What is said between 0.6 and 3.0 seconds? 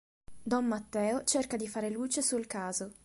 Matteo cerca di fare luce sul caso.